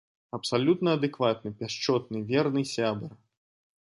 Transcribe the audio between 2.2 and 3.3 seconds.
верны сябар.